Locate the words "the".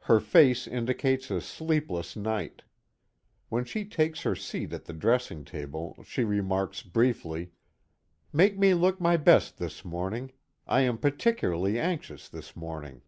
4.84-4.92